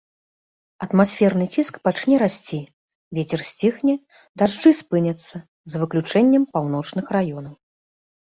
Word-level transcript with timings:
Атмасферны 0.85 1.45
ціск 1.57 1.75
пачне 1.87 2.15
расці, 2.23 2.57
вецер 3.17 3.39
сціхне, 3.49 3.93
дажджы 4.43 4.71
спыняцца, 4.79 5.35
за 5.73 5.77
выключэннем 5.83 6.43
паўночных 6.57 7.05
раёнаў. 7.19 7.53